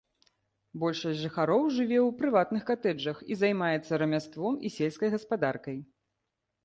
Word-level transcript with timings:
Большасць 0.83 1.19
жыхароў 1.25 1.67
жыве 1.75 1.99
ў 1.99 2.09
прыватных 2.23 2.63
катэджах 2.71 3.17
і 3.35 3.37
займаецца 3.45 4.01
рамяством 4.03 4.53
і 4.67 4.73
сельскай 4.81 5.09
гаспадаркай. 5.17 5.77